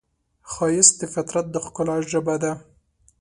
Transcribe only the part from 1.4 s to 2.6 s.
د ښکلا ژبه ده